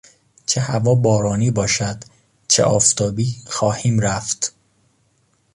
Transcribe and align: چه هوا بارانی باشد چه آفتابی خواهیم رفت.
چه 0.45 0.61
هوا 0.61 0.95
بارانی 0.95 1.51
باشد 1.51 2.03
چه 2.47 2.63
آفتابی 2.63 3.35
خواهیم 3.47 3.99
رفت. 3.99 4.53